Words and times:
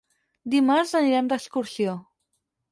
Dimarts 0.53 0.95
anirem 1.01 1.31
d'excursió. 1.35 1.97